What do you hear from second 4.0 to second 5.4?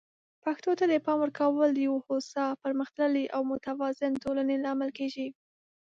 ټولنې لامل کیږي.